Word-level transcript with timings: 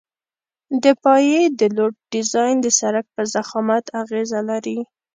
د 0.83 0.85
پایې 1.03 1.41
د 1.59 1.61
لوډ 1.75 1.93
ډیزاین 2.13 2.55
د 2.61 2.67
سرک 2.79 3.05
په 3.15 3.21
ضخامت 3.33 3.85
اغیزه 4.01 4.39
لري 4.49 4.79